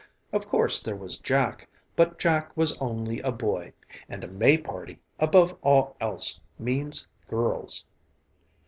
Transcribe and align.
Of 0.33 0.47
course 0.49 0.81
there 0.81 0.95
was 0.95 1.19
Jack, 1.19 1.67
but 1.95 2.17
Jack 2.17 2.57
was 2.57 2.75
only 2.79 3.19
a 3.19 3.31
boy 3.31 3.73
and 4.09 4.23
a 4.23 4.27
May 4.27 4.57
party, 4.57 4.97
above 5.19 5.55
all 5.61 5.95
else, 6.01 6.41
means 6.57 7.07
girls. 7.27 7.85